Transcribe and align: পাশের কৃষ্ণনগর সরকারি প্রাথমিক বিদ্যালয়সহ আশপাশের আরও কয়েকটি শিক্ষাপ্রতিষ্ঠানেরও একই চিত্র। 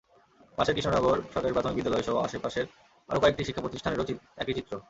পাশের 0.57 0.75
কৃষ্ণনগর 0.75 1.17
সরকারি 1.33 1.53
প্রাথমিক 1.53 1.77
বিদ্যালয়সহ 1.77 2.15
আশপাশের 2.17 2.65
আরও 3.09 3.21
কয়েকটি 3.21 3.43
শিক্ষাপ্রতিষ্ঠানেরও 3.47 4.05
একই 4.41 4.55
চিত্র। 4.57 4.73